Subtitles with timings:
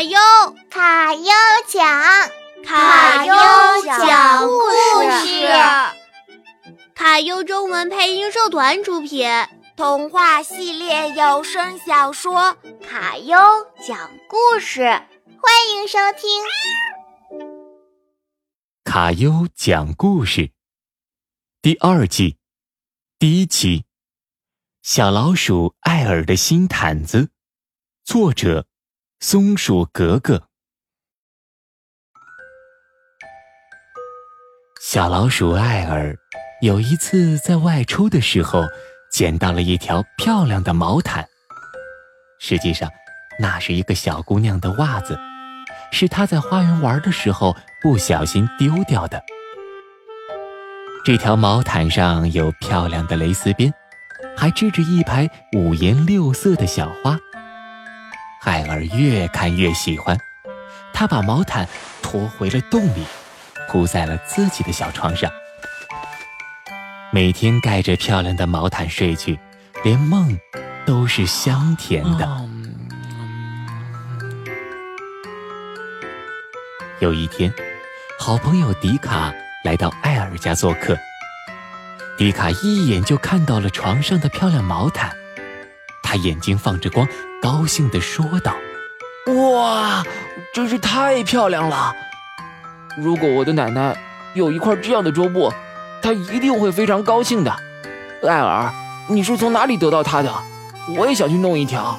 [0.00, 0.18] 卡优，
[0.70, 1.30] 卡优
[1.68, 1.84] 讲，
[2.64, 3.34] 卡优
[3.84, 4.62] 讲故
[5.26, 5.46] 事，
[6.94, 9.28] 卡优中文配音社团出品，
[9.76, 13.36] 童话系列有声小说《卡优
[13.86, 17.50] 讲故事》，欢迎收听。
[18.82, 20.52] 卡优讲故事。
[21.60, 22.38] 第二季。
[23.18, 23.84] 第一期：
[24.80, 27.28] 小老鼠艾尔的新毯子，
[28.02, 28.64] 作者。
[29.22, 30.44] 松鼠格格，
[34.80, 36.16] 小老鼠艾尔
[36.62, 38.64] 有一次在外出的时候，
[39.12, 41.28] 捡到了一条漂亮的毛毯。
[42.40, 42.90] 实际上，
[43.38, 45.18] 那是一个小姑娘的袜子，
[45.92, 49.22] 是她在花园玩的时候不小心丢掉的。
[51.04, 53.70] 这条毛毯上有漂亮的蕾丝边，
[54.34, 57.18] 还织着一排五颜六色的小花。
[58.42, 60.18] 艾尔越看越喜欢，
[60.92, 61.68] 他把毛毯
[62.02, 63.04] 拖回了洞里，
[63.68, 65.30] 铺在了自己的小床上。
[67.12, 69.38] 每天盖着漂亮的毛毯睡去，
[69.84, 70.38] 连梦
[70.86, 72.48] 都是香甜的。
[77.00, 77.52] 有一天，
[78.18, 79.32] 好朋友迪卡
[79.64, 80.96] 来到艾尔家做客，
[82.16, 85.14] 迪卡一眼就看到了床上的漂亮毛毯。
[86.02, 87.06] 他眼睛放着光，
[87.42, 88.54] 高兴地说道
[89.32, 90.04] ：“哇，
[90.52, 91.94] 真是太漂亮了！
[92.98, 93.96] 如果我的奶奶
[94.34, 95.50] 有一块这样的桌布，
[96.02, 97.56] 她一定会非常高兴的。
[98.22, 98.70] 艾尔，
[99.08, 100.30] 你是从哪里得到它的？
[100.98, 101.98] 我也想去弄一条。”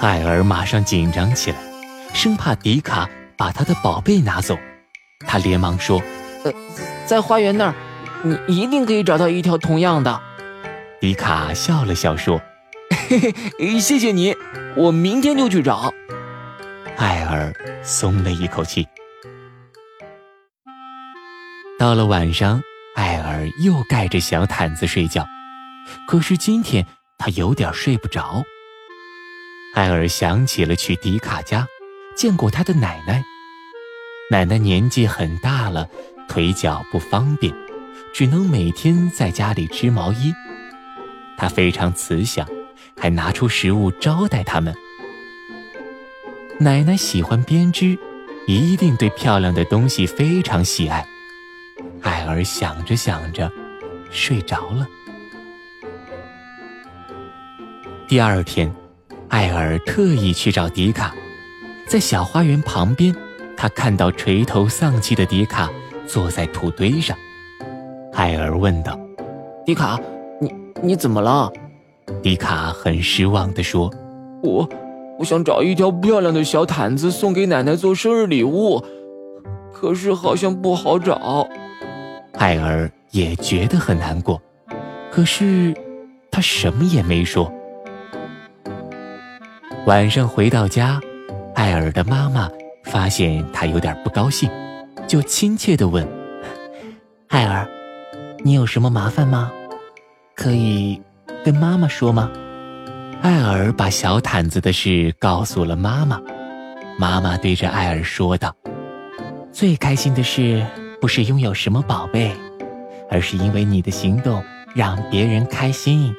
[0.00, 1.58] 艾尔马上紧张起来，
[2.14, 4.56] 生怕迪卡把他的宝贝拿走。
[5.26, 6.00] 他连忙说
[6.44, 6.52] ：“呃，
[7.04, 7.74] 在花园那儿，
[8.22, 10.20] 你一定可以找到一条同样的。”
[11.02, 12.40] 迪卡笑了笑说。
[13.08, 14.34] 嘿嘿，谢谢你，
[14.76, 15.92] 我明天就去找。
[16.96, 17.52] 艾尔
[17.82, 18.86] 松了一口气。
[21.78, 22.62] 到了晚上，
[22.94, 25.26] 艾尔又盖着小毯子睡觉，
[26.06, 26.86] 可是今天
[27.18, 28.42] 他有点睡不着。
[29.74, 31.66] 艾尔想起了去迪卡家
[32.16, 33.22] 见过他的奶奶，
[34.30, 35.88] 奶奶年纪很大了，
[36.28, 37.52] 腿脚不方便，
[38.14, 40.32] 只能每天在家里织毛衣。
[41.36, 42.46] 他非常慈祥。
[42.96, 44.74] 还拿出食物招待他们。
[46.58, 47.98] 奶奶喜欢编织，
[48.46, 51.04] 一定对漂亮的东西非常喜爱。
[52.02, 53.50] 艾尔想着想着，
[54.10, 54.86] 睡着了。
[58.06, 58.72] 第二天，
[59.28, 61.14] 艾尔特意去找迪卡，
[61.88, 63.14] 在小花园旁边，
[63.56, 65.70] 他看到垂头丧气的迪卡
[66.06, 67.16] 坐在土堆上。
[68.12, 68.96] 艾尔问道
[69.66, 69.98] ：“迪卡，
[70.40, 71.50] 你你怎么了？”
[72.22, 73.92] 迪卡很失望地说
[74.42, 74.68] ：“我，
[75.18, 78.82] 我想找一条漂亮的小毯子送给奶奶做生日礼物，
[79.72, 81.46] 可是好像不好找。”
[82.34, 84.40] 艾尔也觉得很难过，
[85.10, 85.74] 可是
[86.30, 87.52] 他什么也没说。
[89.86, 91.00] 晚上回到家，
[91.54, 92.50] 艾尔的妈妈
[92.84, 94.50] 发现他有点不高兴，
[95.06, 96.06] 就亲切地问
[97.28, 97.68] ：“艾尔，
[98.42, 99.52] 你有什么麻烦吗？
[100.34, 101.00] 可以？”
[101.44, 102.30] 跟妈妈说吗？
[103.22, 106.20] 艾尔把小毯子的事告诉了妈妈。
[106.98, 108.54] 妈妈对着艾尔说道
[109.50, 110.64] ：“最开心的事
[111.00, 112.30] 不是拥有什么宝贝，
[113.10, 114.42] 而是因为你的行动
[114.74, 116.14] 让别人开心，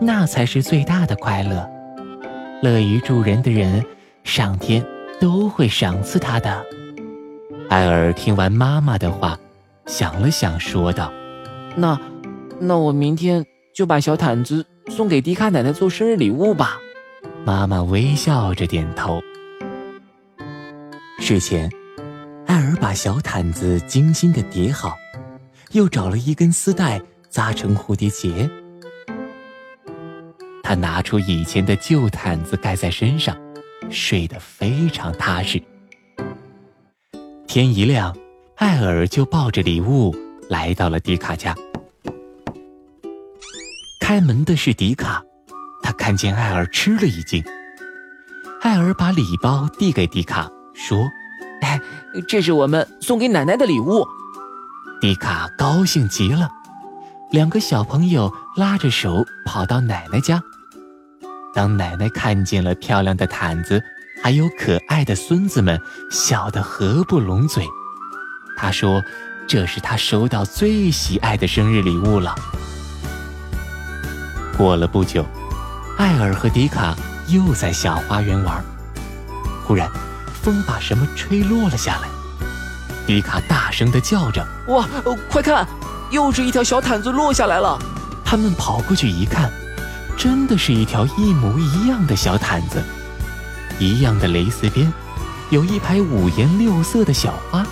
[0.00, 1.68] 那才是最大的快乐。
[2.62, 3.84] 乐于助人的人，
[4.24, 4.84] 上天
[5.20, 6.64] 都会赏赐他的。”
[7.68, 9.38] 艾尔听完妈妈的话，
[9.86, 11.12] 想了想，说道
[11.76, 12.00] ：“那，
[12.58, 13.44] 那我明天。”
[13.76, 16.78] 就把小毯子送给迪卡奶奶做生日礼物吧。
[17.44, 19.20] 妈妈微笑着点头。
[21.20, 21.70] 睡前，
[22.46, 24.96] 艾尔把小毯子精心的叠好，
[25.72, 26.98] 又找了一根丝带
[27.28, 28.48] 扎成蝴蝶结。
[30.62, 33.36] 他拿出以前的旧毯子盖在身上，
[33.90, 35.62] 睡得非常踏实。
[37.46, 38.16] 天一亮，
[38.54, 40.16] 艾尔就抱着礼物
[40.48, 41.54] 来到了迪卡家。
[44.08, 45.20] 开门的是迪卡，
[45.82, 47.42] 他看见艾尔吃了一惊。
[48.60, 50.96] 艾尔把礼包递给迪卡，说
[51.60, 51.80] ：“哎，
[52.28, 54.06] 这是我们送给奶奶的礼物。”
[55.02, 56.48] 迪卡高兴极了，
[57.32, 60.40] 两个小朋友拉着手跑到奶奶家。
[61.52, 63.82] 当奶奶看见了漂亮的毯子，
[64.22, 65.80] 还有可爱的孙子们，
[66.12, 67.66] 笑得合不拢嘴。
[68.56, 69.02] 他说
[69.48, 72.36] ：“这是他收到最喜爱的生日礼物了。”
[74.56, 75.24] 过了不久，
[75.98, 76.96] 艾尔和迪卡
[77.28, 78.64] 又在小花园玩。
[79.64, 79.90] 忽然，
[80.42, 82.08] 风把什么吹落了下来。
[83.06, 84.88] 迪卡大声的叫着：“哇，
[85.28, 85.66] 快看，
[86.10, 87.78] 又是一条小毯子落下来了！”
[88.24, 89.52] 他们跑过去一看，
[90.16, 92.82] 真的是一条一模一样的小毯子，
[93.78, 94.90] 一样的蕾丝边，
[95.50, 97.64] 有一排五颜六色的小花。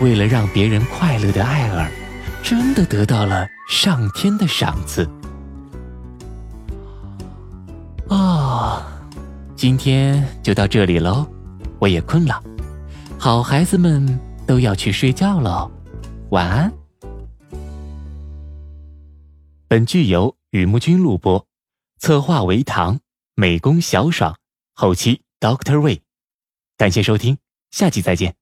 [0.00, 1.90] 为了让别人快乐的艾尔，
[2.44, 5.08] 真的得到了上天的赏赐。
[8.08, 8.84] 哦，
[9.56, 11.26] 今天就到这里喽，
[11.78, 12.44] 我也困了。
[13.18, 15.70] 好孩子们都要去睡觉喽，
[16.32, 16.70] 晚安。
[19.66, 21.46] 本剧由雨木君录播，
[21.98, 23.00] 策划为唐，
[23.34, 24.36] 美工小爽，
[24.74, 26.02] 后期 Doctor Way，。
[26.76, 27.38] 感谢收听，
[27.70, 28.34] 下期再见。